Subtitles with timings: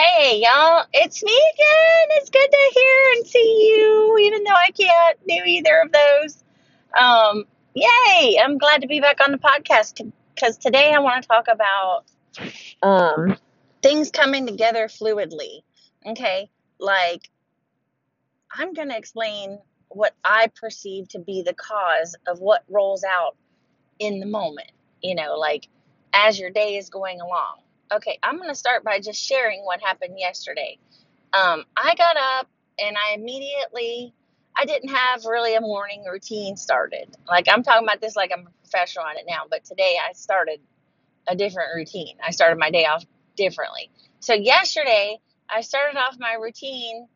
[0.00, 2.08] Hey, y'all, it's me again.
[2.12, 6.42] It's good to hear and see you, even though I can't do either of those.
[6.98, 11.28] Um, yay, I'm glad to be back on the podcast because today I want to
[11.28, 12.04] talk about
[12.82, 13.36] um,
[13.82, 15.64] things coming together fluidly.
[16.06, 16.48] Okay,
[16.78, 17.28] like
[18.50, 19.58] I'm going to explain
[19.88, 23.36] what I perceive to be the cause of what rolls out
[23.98, 24.72] in the moment,
[25.02, 25.68] you know, like
[26.14, 27.58] as your day is going along.
[27.94, 30.78] Okay, I'm going to start by just sharing what happened yesterday.
[31.32, 32.48] Um, I got up
[32.78, 34.14] and I immediately,
[34.56, 37.16] I didn't have really a morning routine started.
[37.28, 40.12] Like I'm talking about this like I'm a professional on it now, but today I
[40.12, 40.60] started
[41.28, 42.16] a different routine.
[42.26, 43.04] I started my day off
[43.36, 43.90] differently.
[44.20, 45.18] So yesterday
[45.50, 47.08] I started off my routine,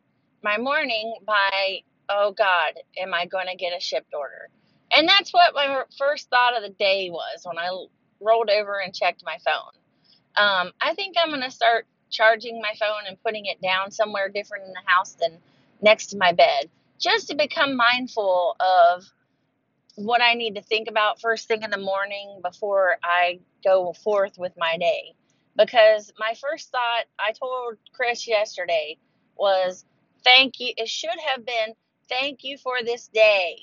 [0.43, 4.49] my morning by, oh God, am I going to get a Shipt order?
[4.91, 7.69] And that's what my first thought of the day was when I
[8.21, 9.73] rolled over and checked my phone.
[10.37, 14.29] Um, I think I'm going to start charging my phone and putting it down somewhere
[14.29, 15.37] different in the house than
[15.81, 16.69] next to my bed,
[16.99, 19.05] just to become mindful of
[19.95, 24.37] what I need to think about first thing in the morning before I go forth
[24.37, 25.13] with my day.
[25.57, 28.97] Because my first thought, I told Chris yesterday,
[29.37, 29.85] was
[30.23, 30.73] thank you.
[30.77, 31.73] It should have been
[32.09, 33.59] thank you for this day.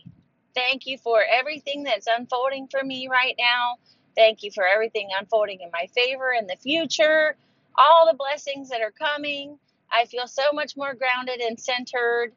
[0.55, 3.77] Thank you for everything that's unfolding for me right now.
[4.17, 7.37] Thank you for everything unfolding in my favor in the future,
[7.77, 9.59] all the blessings that are coming.
[9.91, 12.33] I feel so much more grounded and centered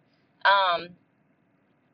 [0.46, 0.90] um,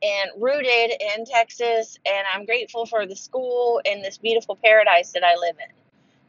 [0.03, 5.23] and rooted in Texas, and I'm grateful for the school and this beautiful paradise that
[5.23, 5.75] I live in.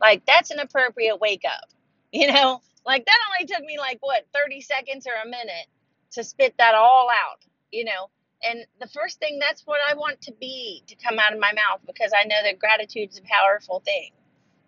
[0.00, 1.70] Like, that's an appropriate wake up,
[2.12, 2.60] you know?
[2.86, 5.66] Like, that only took me, like, what, 30 seconds or a minute
[6.12, 8.10] to spit that all out, you know?
[8.44, 11.52] And the first thing, that's what I want to be to come out of my
[11.52, 14.10] mouth because I know that gratitude is a powerful thing.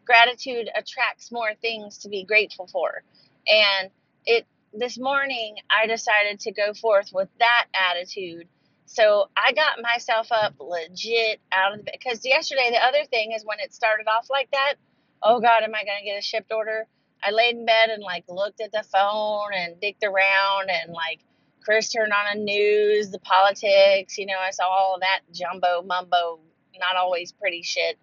[0.04, 3.02] Gratitude attracts more things to be grateful for.
[3.48, 3.90] And
[4.26, 8.48] it this morning I decided to go forth with that attitude.
[8.86, 13.32] So I got myself up legit out of the bed because yesterday the other thing
[13.32, 14.74] is when it started off like that,
[15.22, 16.86] oh God, am I gonna get a Shipt order?
[17.22, 21.20] I laid in bed and like looked at the phone and dicked around and like
[21.64, 25.82] Chris turned on the news, the politics, you know, I saw all of that jumbo
[25.82, 26.38] mumbo,
[26.78, 27.98] not always pretty shit.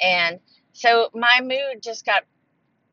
[0.00, 0.38] And
[0.72, 2.24] so my mood just got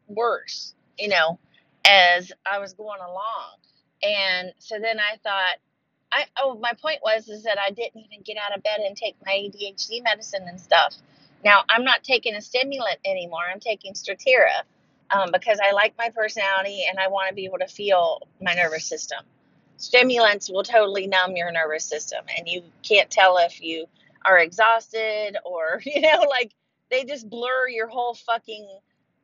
[0.08, 1.40] worse, you know,
[1.88, 3.58] as I was going along.
[4.04, 5.58] And so then I thought,
[6.12, 8.96] I oh my point was is that I didn't even get out of bed and
[8.96, 10.96] take my ADHD medicine and stuff.
[11.44, 13.42] Now I'm not taking a stimulant anymore.
[13.52, 14.64] I'm taking Strattera
[15.12, 18.54] um, because I like my personality and I want to be able to feel my
[18.54, 19.20] nervous system
[19.78, 23.86] stimulants will totally numb your nervous system and you can't tell if you
[24.26, 26.54] are exhausted or you know like
[26.92, 28.68] they just blur your whole fucking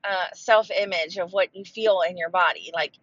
[0.03, 2.71] uh, self image of what you feel in your body.
[2.73, 2.93] Like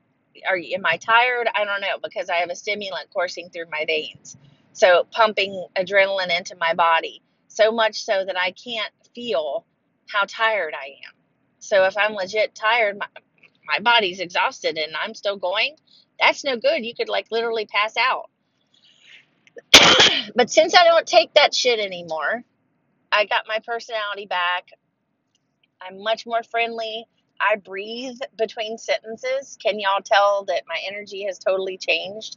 [0.49, 1.49] are you am i tired?
[1.55, 4.37] I don't know because i have a stimulant coursing through my veins.
[4.73, 9.65] So pumping adrenaline into my body so much so that i can't feel
[10.09, 11.15] how tired i am.
[11.59, 13.07] So if i'm legit tired my,
[13.67, 15.77] my body's exhausted and i'm still going
[16.21, 16.85] that's no good.
[16.85, 18.31] You could like literally pass out.
[20.35, 22.45] but since I don't take that shit anymore,
[23.11, 24.71] I got my personality back.
[25.81, 27.07] I'm much more friendly.
[27.41, 29.57] I breathe between sentences.
[29.63, 32.37] Can y'all tell that my energy has totally changed?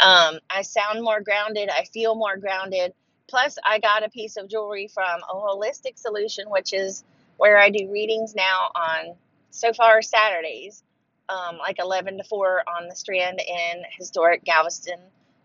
[0.00, 1.68] Um, I sound more grounded.
[1.68, 2.92] I feel more grounded.
[3.28, 7.04] Plus, I got a piece of jewelry from a holistic solution, which is
[7.36, 9.14] where I do readings now on
[9.50, 10.82] so far Saturdays
[11.30, 14.98] um, like 11 to 4 on the Strand in historic Galveston,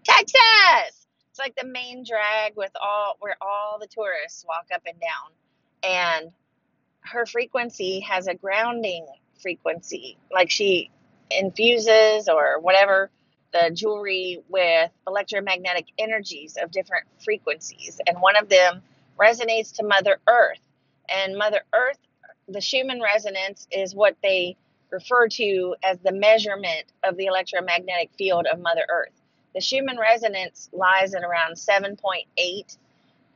[0.03, 1.07] Texas.
[1.29, 5.31] It's like the main drag with all where all the tourists walk up and down.
[5.83, 6.31] And
[7.01, 9.05] her frequency has a grounding
[9.41, 10.17] frequency.
[10.31, 10.89] Like she
[11.29, 13.09] infuses or whatever
[13.53, 17.99] the jewelry with electromagnetic energies of different frequencies.
[18.07, 18.81] And one of them
[19.19, 20.59] resonates to Mother Earth.
[21.09, 21.99] And Mother Earth,
[22.47, 24.57] the Schumann resonance is what they
[24.95, 29.11] referred to as the measurement of the electromagnetic field of Mother Earth.
[29.53, 32.77] The Schumann resonance lies at around 7.8,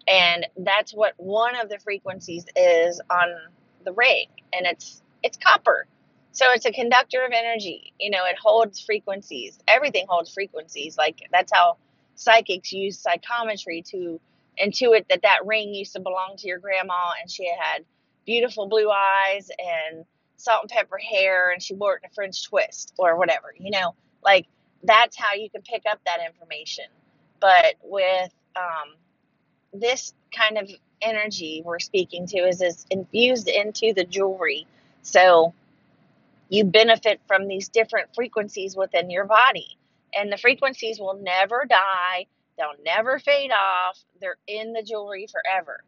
[0.08, 3.28] and that's what one of the frequencies is on
[3.84, 5.86] the ring, and it's it's copper.
[6.32, 7.94] So it's a conductor of energy.
[8.00, 9.60] You know, it holds frequencies.
[9.68, 10.98] Everything holds frequencies.
[10.98, 11.78] Like that's how
[12.16, 14.20] psychics use psychometry to
[14.62, 17.84] intuit that that ring used to belong to your grandma, and she had
[18.26, 20.06] beautiful blue eyes and
[20.40, 23.72] salt and pepper hair and she wore it in a French twist or whatever, you
[23.72, 23.94] know,
[24.24, 24.48] like
[24.84, 26.86] that's how you can pick up that information.
[27.40, 28.96] But with um,
[29.74, 30.70] this kind of
[31.02, 34.68] energy we're speaking to is is infused into the jewelry.
[35.02, 35.54] So
[36.50, 39.78] you benefit from these different frequencies within your body.
[40.14, 42.26] And the frequencies will never die,
[42.58, 44.00] they'll never fade off.
[44.20, 45.84] They're in the jewelry forever.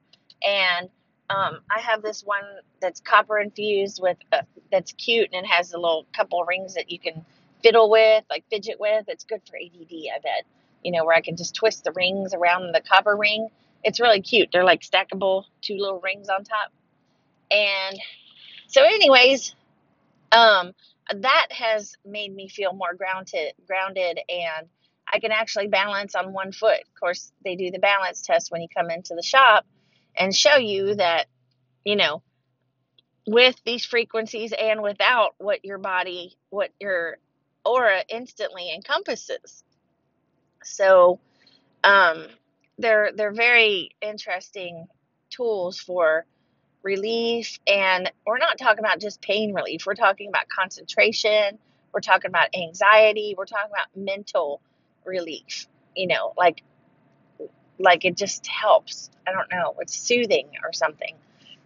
[0.48, 0.90] And
[1.32, 2.44] um, I have this one
[2.82, 4.42] that's copper infused with uh,
[4.72, 7.26] that's cute and it has a little couple rings that you can
[7.64, 9.06] fiddle with, like fidget with.
[9.08, 10.46] It's good for ADD, I bet.
[10.84, 13.50] You know, where I can just twist the rings around the copper ring.
[13.84, 14.50] It's really cute.
[14.52, 16.72] They're like stackable, two little rings on top.
[17.50, 18.00] And
[18.68, 19.56] so, anyways,
[20.32, 20.74] um,
[21.14, 24.68] that has made me feel more grounded, grounded, and
[25.12, 26.80] I can actually balance on one foot.
[26.80, 29.66] Of course, they do the balance test when you come into the shop
[30.18, 31.28] and show you that,
[31.84, 32.22] you know,
[33.28, 37.18] with these frequencies and without what your body, what your
[37.64, 39.64] aura instantly encompasses.
[40.64, 41.20] So,
[41.84, 42.28] um,
[42.78, 44.88] they're they're very interesting
[45.30, 46.26] tools for
[46.84, 49.86] relief and we're not talking about just pain relief.
[49.86, 51.60] We're talking about concentration.
[51.94, 53.36] We're talking about anxiety.
[53.38, 54.62] We're talking about mental
[55.06, 56.64] relief you know like
[57.82, 59.10] like it just helps.
[59.28, 61.16] I don't know it's soothing or something.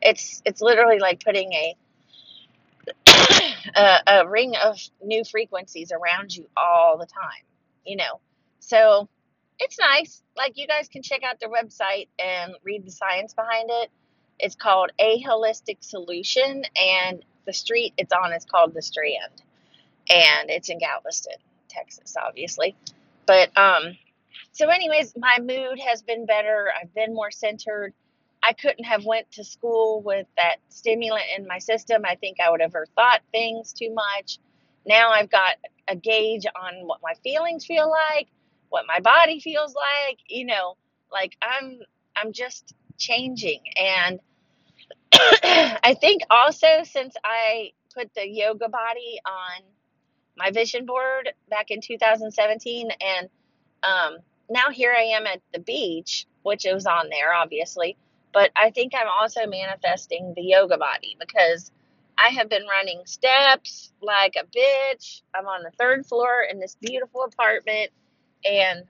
[0.01, 1.75] It's it's literally like putting a
[3.75, 7.45] a, a ring of new frequencies around you all the time
[7.85, 8.19] you know?
[8.59, 9.07] So
[9.59, 10.21] it's nice.
[10.35, 13.91] Like you guys can check out their website and read the science behind it.
[14.39, 19.41] It's called A Holistic Solution, and the street it's on is called The Strand,
[20.09, 21.37] and it's in Galveston,
[21.69, 22.75] Texas, obviously.
[23.25, 23.97] But um,
[24.55, 26.69] so, anyways, my mood has been better.
[26.81, 27.93] I've been more centered.
[28.41, 32.03] I couldn't have went to school with that stimulant in my system.
[32.05, 34.39] I think I would have thought things too much.
[34.87, 35.55] Now I've got
[35.89, 38.27] a gauge on what my feelings feel like,
[38.69, 40.19] what my body feels like.
[40.29, 40.77] You know,
[41.11, 41.79] like I'm
[42.15, 43.59] I'm just changing.
[43.75, 44.21] And
[45.11, 49.63] I think also since I put the yoga body on
[50.37, 53.29] my vision board back in 2017, and
[53.83, 54.19] um,
[54.49, 57.97] now here I am at the beach, which was on there, obviously.
[58.33, 61.71] But I think I'm also manifesting the yoga body because
[62.17, 65.21] I have been running steps like a bitch.
[65.33, 67.91] I'm on the third floor in this beautiful apartment,
[68.43, 68.83] and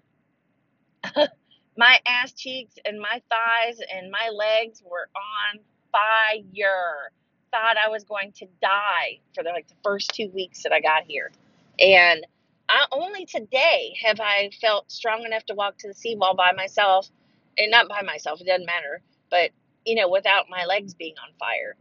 [1.77, 5.59] my ass cheeks and my thighs and my legs were on
[5.91, 7.11] fire.
[7.51, 10.81] Thought I was going to die for the, like the first two weeks that I
[10.81, 11.31] got here,
[11.79, 12.25] and
[12.69, 17.09] I, only today have I felt strong enough to walk to the seawall by myself,
[17.57, 18.41] and not by myself.
[18.41, 19.51] It doesn't matter, but
[19.85, 21.75] you know, without my legs being on fire.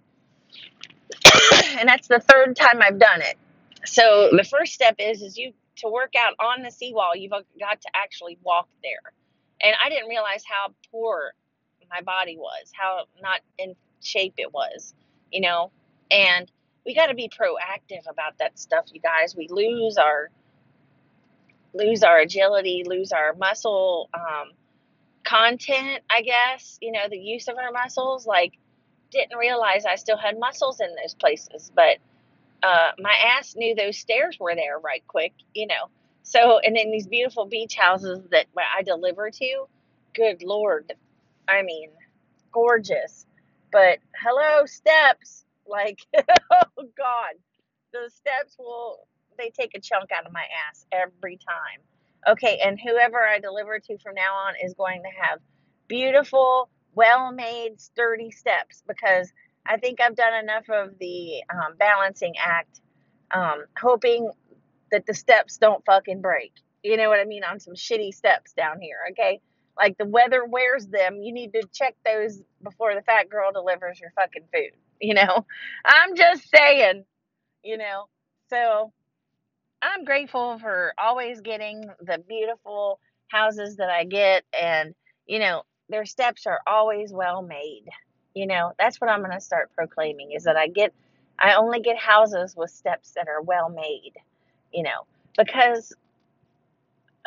[1.78, 3.36] and that's the third time I've done it.
[3.84, 7.16] So the first step is is you to work out on the seawall.
[7.16, 9.12] You've got to actually walk there
[9.62, 11.32] and I didn't realize how poor
[11.90, 14.94] my body was, how not in shape it was,
[15.32, 15.70] you know.
[16.10, 16.50] And
[16.84, 19.34] we got to be proactive about that stuff, you guys.
[19.36, 20.30] We lose our
[21.74, 24.52] lose our agility, lose our muscle um,
[25.24, 26.78] content, I guess.
[26.80, 28.26] You know, the use of our muscles.
[28.26, 28.54] Like,
[29.10, 31.98] didn't realize I still had muscles in those places, but
[32.62, 35.88] uh, my ass knew those stairs were there right quick, you know.
[36.22, 39.66] So, and then these beautiful beach houses that I deliver to,
[40.14, 40.92] good Lord,
[41.46, 41.90] I mean,
[42.52, 43.26] gorgeous.
[43.70, 45.44] But hello, steps.
[45.66, 47.34] Like, oh God,
[47.92, 49.06] the steps will,
[49.36, 51.80] they take a chunk out of my ass every time.
[52.26, 55.40] Okay, and whoever I deliver to from now on is going to have
[55.88, 59.32] beautiful, well made, sturdy steps because
[59.66, 62.80] I think I've done enough of the um, balancing act,
[63.30, 64.30] um, hoping
[64.90, 66.52] that the steps don't fucking break.
[66.82, 67.44] You know what I mean?
[67.44, 69.40] On some shitty steps down here, okay?
[69.76, 71.20] Like the weather wears them.
[71.22, 74.72] You need to check those before the fat girl delivers your fucking food.
[75.00, 75.46] You know?
[75.84, 77.04] I'm just saying,
[77.62, 78.04] you know?
[78.50, 78.92] So
[79.84, 84.44] I'm grateful for always getting the beautiful houses that I get.
[84.58, 84.94] And,
[85.26, 87.84] you know, their steps are always well made.
[88.34, 90.92] You know, that's what I'm going to start proclaiming is that I get,
[91.38, 94.14] I only get houses with steps that are well made
[94.74, 95.06] you know,
[95.38, 95.94] because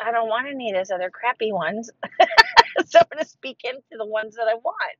[0.04, 1.90] I don't want any of those other crappy ones.
[2.86, 4.96] so I'm going to speak into the ones that I want.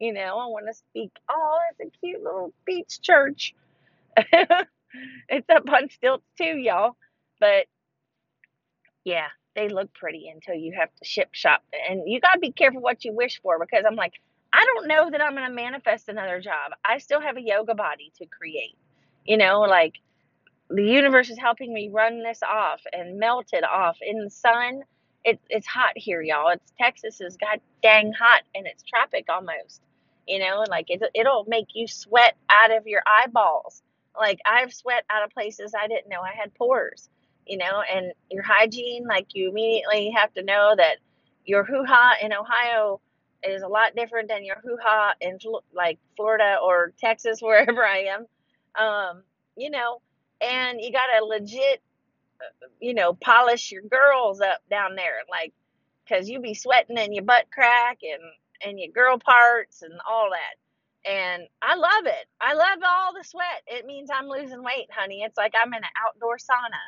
[0.00, 3.54] You know, I want to speak, oh, it's a cute little beach church.
[5.28, 6.96] it's up on stilts too, y'all.
[7.38, 7.66] But
[9.04, 11.62] yeah, they look pretty until you have to ship shop.
[11.88, 14.14] And you got to be careful what you wish for because I'm like,
[14.52, 16.72] I don't know that I'm going to manifest another job.
[16.84, 18.76] I still have a yoga body to create.
[19.24, 19.94] You know, like
[20.70, 24.82] the universe is helping me run this off and melt it off in the sun.
[25.24, 26.48] It, it's hot here, y'all.
[26.50, 29.82] It's Texas is god dang hot and it's tropic almost.
[30.26, 33.82] You know, like it, it'll make you sweat out of your eyeballs.
[34.18, 37.08] Like I've sweat out of places I didn't know I had pores,
[37.46, 40.96] you know, and your hygiene, like you immediately have to know that
[41.44, 43.00] your hoo ha in Ohio
[43.42, 45.38] is a lot different than your hoo ha in
[45.74, 48.26] like Florida or Texas, wherever I am.
[48.78, 49.22] Um,
[49.56, 50.00] you know,
[50.40, 51.82] and you got to legit,
[52.80, 55.52] you know, polish your girls up down there, like,
[56.08, 58.22] cause you be sweating and your butt crack and
[58.62, 60.56] and your girl parts and all that
[61.06, 62.26] and I love it.
[62.40, 63.62] I love all the sweat.
[63.66, 65.22] It means I'm losing weight, honey.
[65.22, 66.80] It's like I'm in an outdoor sauna,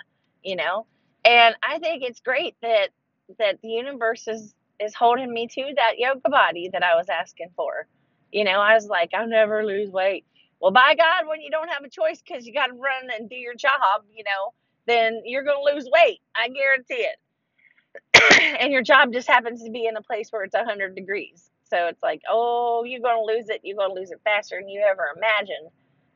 [0.42, 0.86] you know.
[1.24, 2.90] And I think it's great that
[3.38, 7.50] that the universe is is holding me to that yoga body that I was asking
[7.56, 7.86] for.
[8.32, 10.24] You know, I was like, I'll never lose weight.
[10.60, 13.28] Well, by God, when you don't have a choice because you got to run and
[13.30, 14.54] do your job, you know,
[14.86, 16.20] then you're going to lose weight.
[16.36, 18.58] I guarantee it.
[18.60, 21.50] and your job just happens to be in a place where it's 100 degrees.
[21.72, 23.62] So it's like, oh, you're going to lose it.
[23.64, 25.70] You're going to lose it faster than you ever imagined,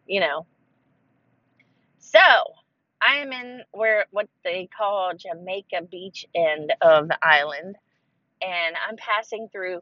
[0.06, 0.44] you know.
[1.98, 2.18] So
[3.00, 7.76] I am in where what they call Jamaica Beach end of the island,
[8.42, 9.80] and I'm passing through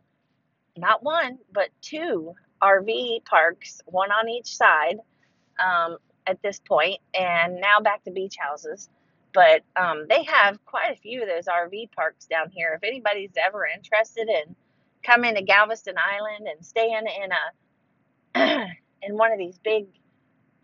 [0.77, 4.99] not one but two RV parks, one on each side
[5.59, 5.97] um,
[6.29, 8.89] at this point, and now back to beach houses.
[9.33, 12.79] But um, they have quite a few of those RV parks down here.
[12.81, 14.55] If anybody's ever interested in
[15.05, 18.67] coming to Galveston Island and staying in a
[19.03, 19.87] in one of these big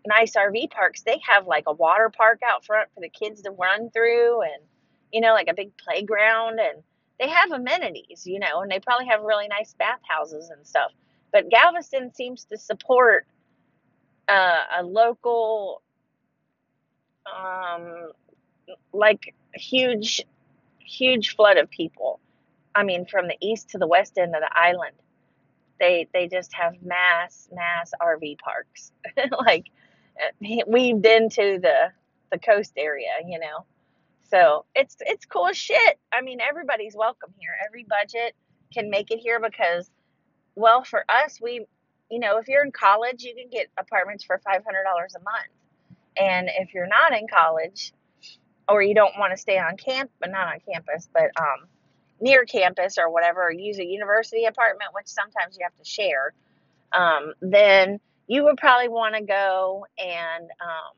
[0.05, 3.51] nice RV parks, they have like a water park out front for the kids to
[3.51, 4.63] run through and
[5.11, 6.83] you know like a big playground and
[7.21, 10.91] they have amenities, you know, and they probably have really nice bathhouses and stuff.
[11.31, 13.27] But Galveston seems to support
[14.27, 15.83] uh, a local
[17.31, 18.11] um,
[18.91, 20.23] like huge,
[20.79, 22.19] huge flood of people.
[22.75, 24.95] I mean, from the east to the west end of the island,
[25.79, 28.91] they they just have mass mass RV parks,
[29.39, 29.65] like
[30.21, 31.91] uh, weaved into the
[32.31, 33.65] the coast area, you know.
[34.29, 35.99] So it's it's cool as shit.
[36.13, 37.51] I mean, everybody's welcome here.
[37.67, 38.35] Every budget
[38.73, 39.91] can make it here because,
[40.55, 41.65] well, for us, we,
[42.09, 45.19] you know, if you're in college, you can get apartments for five hundred dollars a
[45.19, 45.51] month,
[46.17, 47.91] and if you're not in college,
[48.69, 51.67] or you don't want to stay on camp, but not on campus, but um,
[52.21, 56.33] near campus or whatever, use a university apartment, which sometimes you have to share,
[56.93, 60.93] um, then you would probably want to go and um,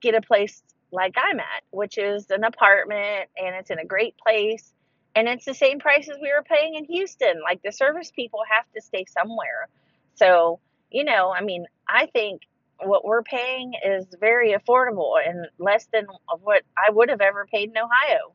[0.00, 4.14] get a place like I'm at, which is an apartment and it's in a great
[4.16, 4.72] place.
[5.14, 7.42] And it's the same price as we were paying in Houston.
[7.42, 9.68] Like the service people have to stay somewhere.
[10.14, 12.42] So, you know, I mean, I think
[12.78, 16.06] what we're paying is very affordable and less than
[16.40, 18.34] what I would have ever paid in Ohio.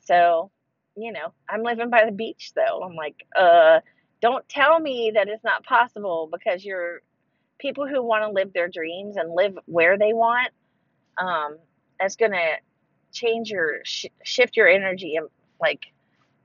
[0.00, 0.50] So,
[0.96, 2.82] you know, I'm living by the beach though.
[2.82, 3.80] I'm like, uh,
[4.20, 7.02] don't tell me that it's not possible because you're
[7.58, 10.50] people who want to live their dreams and live where they want.
[11.18, 11.58] Um,
[11.98, 12.56] that's gonna
[13.12, 15.28] change your sh- shift your energy and
[15.60, 15.86] like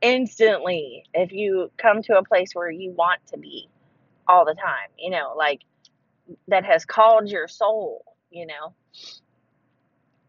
[0.01, 3.67] instantly if you come to a place where you want to be
[4.27, 4.89] all the time.
[4.97, 5.61] You know, like
[6.47, 8.03] that has called your soul.
[8.31, 8.73] You know,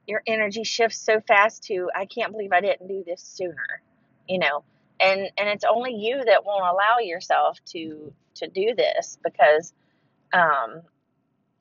[0.06, 3.82] your energy shifts so fast to I can't believe I didn't do this sooner
[4.30, 4.64] you know
[5.00, 9.74] and and it's only you that won't allow yourself to to do this because
[10.32, 10.82] um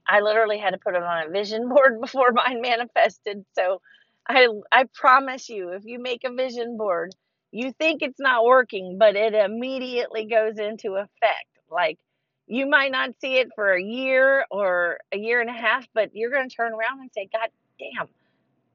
[0.08, 3.46] I literally had to put it on a vision board before mine manifested.
[3.56, 3.82] So
[4.28, 7.16] I I promise you if you make a vision board
[7.52, 11.48] you think it's not working but it immediately goes into effect.
[11.72, 12.00] Like
[12.48, 16.12] you might not see it for a year or a year and a half but
[16.16, 17.50] you're going to turn around and say god
[17.80, 18.08] damn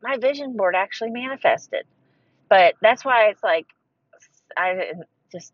[0.03, 1.85] my vision board actually manifested.
[2.51, 3.67] But that's why it's like
[4.56, 4.92] I
[5.32, 5.52] just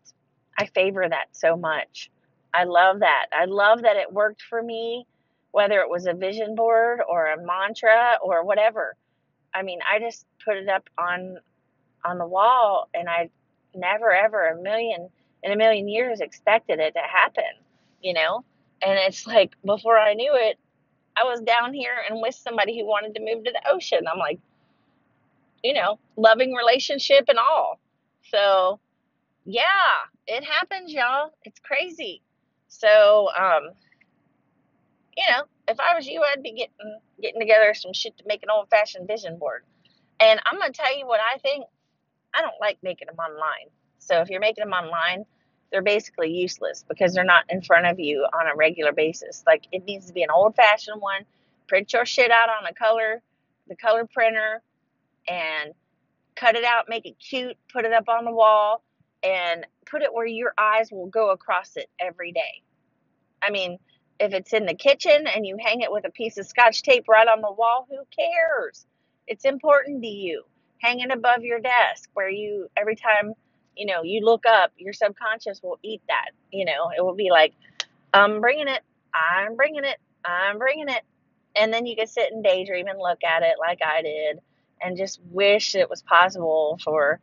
[0.57, 2.09] I favor that so much.
[2.53, 3.27] I love that.
[3.33, 5.05] I love that it worked for me,
[5.51, 8.95] whether it was a vision board or a mantra or whatever.
[9.53, 11.37] I mean, I just put it up on
[12.03, 13.29] on the wall, and I
[13.75, 15.09] never ever a million
[15.43, 17.43] in a million years expected it to happen.
[18.01, 18.43] You know,
[18.81, 20.57] and it's like before I knew it,
[21.17, 24.01] I was down here and with somebody who wanted to move to the ocean.
[24.11, 24.39] I'm like,
[25.63, 27.79] you know, loving relationship and all.
[28.31, 28.79] So
[29.45, 31.31] yeah, it happens, y'all.
[31.43, 32.21] It's crazy.
[32.67, 33.71] So, um,
[35.17, 38.43] you know, if I was you, I'd be getting getting together some shit to make
[38.43, 39.63] an old fashioned vision board.
[40.19, 41.65] And I'm gonna tell you what I think.
[42.33, 43.69] I don't like making them online.
[43.99, 45.25] So if you're making them online,
[45.71, 49.43] they're basically useless because they're not in front of you on a regular basis.
[49.45, 51.25] Like it needs to be an old fashioned one.
[51.67, 53.21] Print your shit out on a color,
[53.67, 54.61] the color printer,
[55.27, 55.73] and
[56.35, 58.83] cut it out, make it cute, put it up on the wall
[59.23, 62.61] and put it where your eyes will go across it every day.
[63.41, 63.77] I mean,
[64.19, 67.07] if it's in the kitchen and you hang it with a piece of scotch tape
[67.07, 68.85] right on the wall, who cares?
[69.27, 70.43] It's important to you.
[70.79, 73.33] Hanging above your desk where you, every time,
[73.75, 76.31] you know, you look up, your subconscious will eat that.
[76.51, 77.53] You know, it will be like,
[78.13, 78.81] I'm bringing it,
[79.13, 81.03] I'm bringing it, I'm bringing it.
[81.55, 84.39] And then you can sit and daydream and look at it like I did
[84.81, 87.19] and just wish it was possible for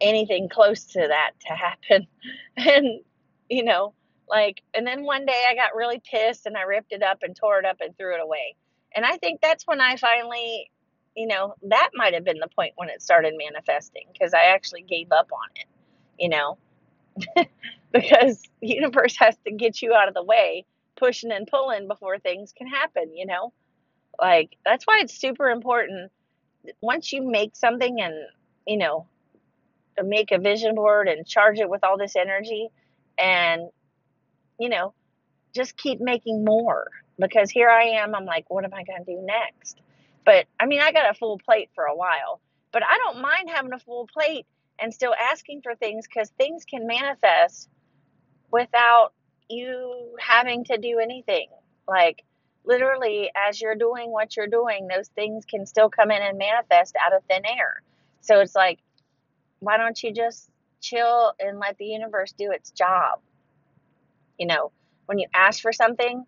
[0.00, 2.06] anything close to that to happen.
[2.56, 3.02] And,
[3.48, 3.94] you know,
[4.28, 7.36] like, and then one day I got really pissed and I ripped it up and
[7.36, 8.56] tore it up and threw it away.
[8.94, 10.70] And I think that's when I finally,
[11.16, 14.82] you know, that might have been the point when it started manifesting because I actually
[14.82, 15.66] gave up on it,
[16.18, 16.58] you know,
[17.92, 20.64] because the universe has to get you out of the way,
[20.96, 23.52] pushing and pulling before things can happen, you know?
[24.20, 26.10] Like, that's why it's super important.
[26.80, 28.14] Once you make something and,
[28.66, 29.06] you know,
[30.04, 32.68] make a vision board and charge it with all this energy
[33.18, 33.62] and
[34.58, 34.94] you know
[35.54, 36.88] just keep making more
[37.18, 39.80] because here i am i'm like what am i going to do next?
[40.24, 42.40] But i mean i got a full plate for a while
[42.72, 44.46] but i don't mind having a full plate
[44.78, 47.68] and still asking for things because things can manifest
[48.50, 49.12] without
[49.48, 51.48] you having to do anything.
[51.86, 52.24] Like
[52.64, 56.94] literally as you're doing what you're doing those things can still come in and manifest
[57.04, 57.82] out of thin air.
[58.20, 58.78] So it's like
[59.60, 60.48] why don't you just
[60.80, 63.20] chill and let the universe do its job?
[64.38, 64.72] You know,
[65.06, 66.24] when you ask for something,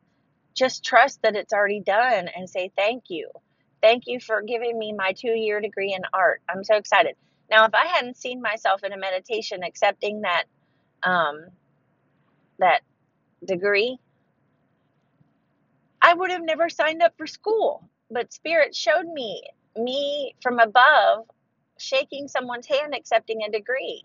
[0.54, 3.30] just trust that it's already done and say thank you.
[3.82, 6.42] Thank you for giving me my two year degree in art.
[6.48, 7.14] I'm so excited.
[7.50, 10.44] Now, if I hadn't seen myself in a meditation accepting that
[11.02, 11.46] um,
[12.58, 12.82] that
[13.44, 13.98] degree,
[16.02, 17.88] I would have never signed up for school.
[18.10, 19.42] But Spirit showed me
[19.76, 21.26] me from above
[21.80, 24.04] shaking someone's hand accepting a degree.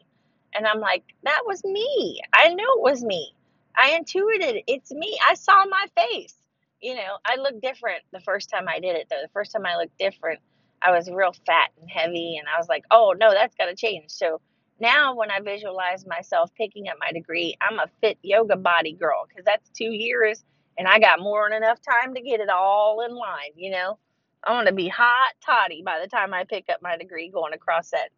[0.54, 2.22] And I'm like, that was me.
[2.34, 3.34] I knew it was me.
[3.78, 5.18] I intuited it's me.
[5.28, 6.36] I saw my face.
[6.82, 9.22] You know, I looked different the first time I did it, though.
[9.22, 10.40] The first time I looked different,
[10.82, 12.38] I was real fat and heavy.
[12.38, 14.12] And I was like, oh, no, that's got to change.
[14.12, 14.40] So
[14.80, 19.26] now when I visualize myself picking up my degree, I'm a fit yoga body girl
[19.28, 20.44] because that's two years
[20.78, 23.98] and I got more than enough time to get it all in line, you know?
[24.46, 27.54] I want to be hot toddy by the time I pick up my degree going
[27.54, 28.10] across that,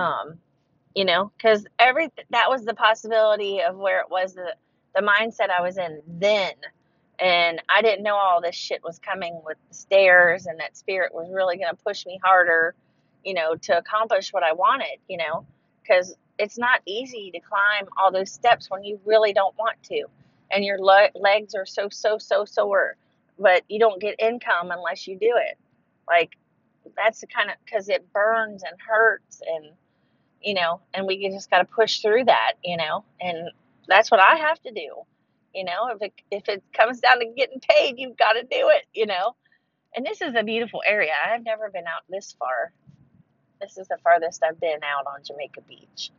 [0.00, 0.38] um,
[0.94, 4.54] you know, because every that was the possibility of where it was the
[4.94, 6.52] the mindset I was in then,
[7.18, 11.14] and I didn't know all this shit was coming with the stairs, and that spirit
[11.14, 12.74] was really going to push me harder,
[13.24, 15.46] you know, to accomplish what I wanted, you know,
[15.82, 20.04] because it's not easy to climb all those steps when you really don't want to,
[20.50, 22.96] and your le- legs are so so so sore
[23.38, 25.58] but you don't get income unless you do it.
[26.08, 26.36] Like
[26.96, 29.72] that's the kind of because it burns and hurts and
[30.42, 33.50] you know, and we just got to push through that, you know, and
[33.88, 34.94] that's what I have to do.
[35.54, 38.68] You know, if it if it comes down to getting paid, you've got to do
[38.70, 39.34] it, you know.
[39.96, 41.12] And this is a beautiful area.
[41.26, 42.72] I've never been out this far.
[43.60, 46.10] This is the farthest I've been out on Jamaica Beach.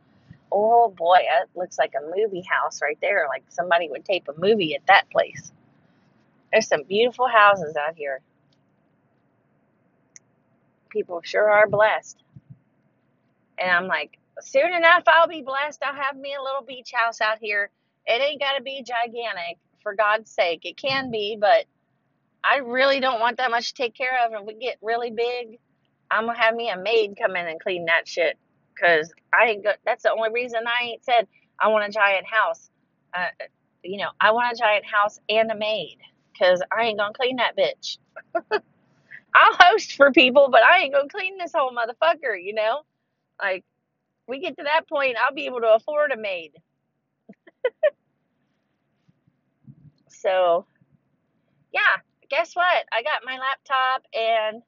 [0.50, 3.26] Oh boy, it looks like a movie house right there.
[3.28, 5.52] Like somebody would tape a movie at that place.
[6.52, 8.20] There's some beautiful houses out here.
[10.90, 12.18] People sure are blessed.
[13.58, 15.82] And I'm like, soon enough, I'll be blessed.
[15.84, 17.70] I'll have me a little beach house out here.
[18.06, 20.62] It ain't got to be gigantic, for God's sake.
[20.64, 21.66] It can be, but
[22.44, 24.32] I really don't want that much to take care of.
[24.32, 25.58] And we get really big,
[26.10, 28.38] I'm going to have me a maid come in and clean that shit.
[28.74, 31.28] Because I ain't go- that's the only reason I ain't said
[31.60, 32.70] I want a giant house.
[33.14, 33.28] Uh,
[33.84, 35.98] you know, I want a giant house and a maid
[36.38, 37.98] because I ain't gonna clean that bitch.
[39.34, 42.82] I'll host for people, but I ain't gonna clean this whole motherfucker, you know?
[43.42, 43.64] Like,
[44.28, 46.52] we get to that point, I'll be able to afford a maid.
[50.10, 50.66] So,
[51.72, 51.98] yeah,
[52.30, 52.86] guess what?
[52.92, 54.62] I got my laptop and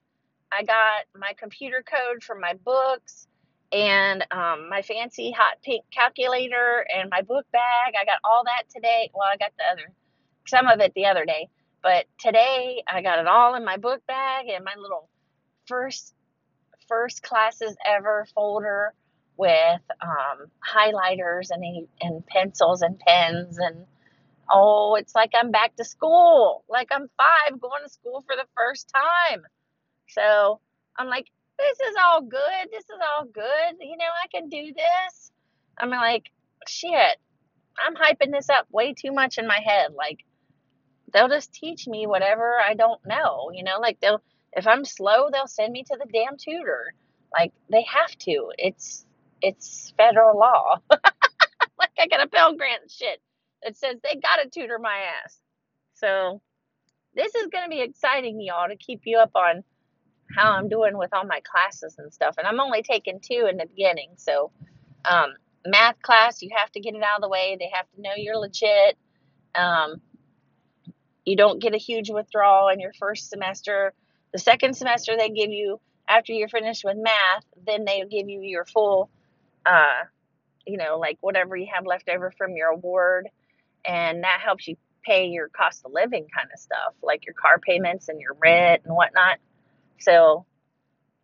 [0.52, 3.26] I got my computer code for my books
[3.72, 7.94] and um, my fancy hot pink calculator and my book bag.
[8.00, 9.10] I got all that today.
[9.14, 9.92] Well, I got the other,
[10.46, 11.48] some of it the other day.
[11.82, 15.08] But today I got it all in my book bag and my little
[15.66, 16.14] first
[16.88, 18.92] first classes ever folder
[19.36, 23.86] with um, highlighters and and pencils and pens and
[24.50, 26.64] oh, it's like I'm back to school.
[26.68, 29.42] Like I'm five going to school for the first time.
[30.08, 30.60] So
[30.98, 31.26] I'm like,
[31.58, 32.68] this is all good.
[32.70, 33.76] This is all good.
[33.80, 35.30] You know, I can do this.
[35.78, 36.30] I'm like,
[36.66, 37.18] shit,
[37.78, 39.92] I'm hyping this up way too much in my head.
[39.94, 40.24] Like,
[41.12, 43.50] they'll just teach me whatever I don't know.
[43.52, 46.94] You know, like they'll if I'm slow, they'll send me to the damn tutor.
[47.32, 48.52] Like they have to.
[48.58, 49.06] It's
[49.42, 50.76] it's federal law.
[50.90, 53.20] like I got a Pell Grant shit
[53.62, 55.38] that says they gotta tutor my ass.
[55.94, 56.40] So
[57.14, 59.64] this is to be exciting, y'all, to keep you up on
[60.36, 62.36] how I'm doing with all my classes and stuff.
[62.38, 64.10] And I'm only taking two in the beginning.
[64.16, 64.50] So,
[65.04, 65.34] um,
[65.66, 67.56] math class, you have to get it out of the way.
[67.58, 68.96] They have to know you're legit.
[69.54, 70.00] Um,
[71.30, 73.92] you don't get a huge withdrawal in your first semester.
[74.32, 78.40] The second semester, they give you, after you're finished with math, then they give you
[78.40, 79.08] your full,
[79.64, 80.04] uh,
[80.66, 83.28] you know, like whatever you have left over from your award.
[83.84, 87.58] And that helps you pay your cost of living kind of stuff, like your car
[87.58, 89.38] payments and your rent and whatnot.
[89.98, 90.44] So,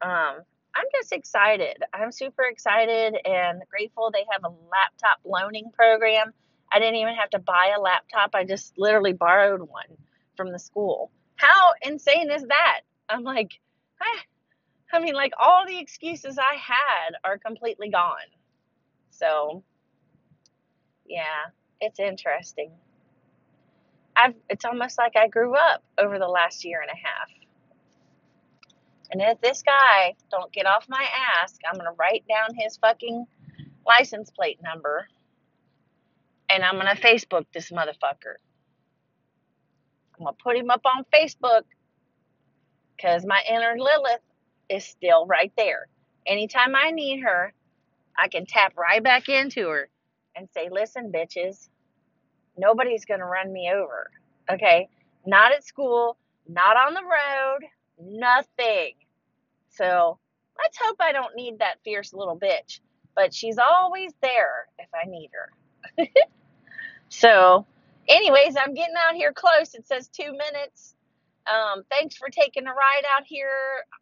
[0.03, 0.37] um,
[0.77, 1.79] I'm just excited.
[1.93, 6.33] I'm super excited and grateful they have a laptop loaning program.
[6.73, 8.31] I didn't even have to buy a laptop.
[8.35, 9.97] I just literally borrowed one
[10.37, 11.11] from the school.
[11.37, 12.81] How insane is that?
[13.09, 13.59] I'm like,
[14.93, 18.17] I mean, like all the excuses I had are completely gone.
[19.11, 19.63] So,
[21.07, 21.51] yeah,
[21.81, 22.73] it's interesting.
[24.15, 27.29] I've it's almost like I grew up over the last year and a half.
[29.11, 31.07] And if this guy don't get off my
[31.39, 33.27] ass, I'm gonna write down his fucking
[33.87, 35.07] license plate number
[36.51, 38.37] and I'm gonna Facebook this motherfucker.
[40.19, 41.63] I'm gonna put him up on Facebook
[42.97, 44.21] because my inner Lilith
[44.69, 45.87] is still right there.
[46.27, 47.53] Anytime I need her,
[48.19, 49.89] I can tap right back into her
[50.35, 51.69] and say, listen, bitches,
[52.57, 54.11] nobody's gonna run me over.
[54.51, 54.89] Okay?
[55.27, 56.17] Not at school,
[56.49, 57.69] not on the road,
[58.01, 58.95] nothing.
[59.71, 60.19] So
[60.59, 62.81] let's hope I don't need that fierce little bitch.
[63.15, 66.07] But she's always there if I need her.
[67.09, 67.67] so,
[68.09, 69.75] anyways, I'm getting out here close.
[69.75, 70.95] It says two minutes.
[71.47, 73.49] Um, thanks for taking a ride out here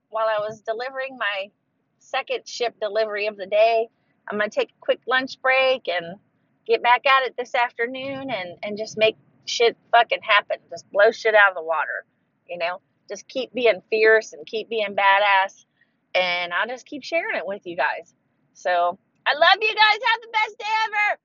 [0.09, 1.51] while I was delivering my
[1.99, 3.88] second Shipt delivery of the day.
[4.29, 6.19] I'm going to take a quick lunch break and
[6.67, 10.57] get back at it this afternoon and, and just make shit fucking happen.
[10.71, 12.07] Just blow shit out of the water,
[12.49, 12.81] you know?
[13.09, 15.67] Just keep being fierce and keep being badass.
[16.14, 18.14] And I'll just keep sharing it with you guys.
[18.55, 19.99] So I love you guys.
[20.07, 21.19] Have the best day ever.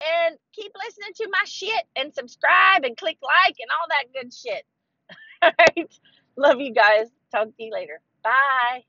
[0.00, 4.32] And keep listening to my shit and subscribe and click like and all that good
[4.34, 4.64] shit.
[5.42, 5.90] All right.
[6.36, 7.08] Love you guys.
[7.34, 8.00] Talk to you later.
[8.22, 8.84] Bye.